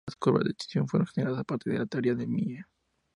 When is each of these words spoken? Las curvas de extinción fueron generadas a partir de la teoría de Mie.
Las 0.07 0.15
curvas 0.15 0.45
de 0.45 0.49
extinción 0.49 0.87
fueron 0.87 1.05
generadas 1.05 1.41
a 1.41 1.43
partir 1.43 1.73
de 1.73 1.77
la 1.79 1.85
teoría 1.85 2.15
de 2.15 2.25
Mie. 2.25 2.65